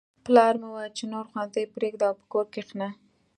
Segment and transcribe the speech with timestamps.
[0.25, 2.89] پلار مې وویل چې نور ښوونځی پریږده او په کور کښېنه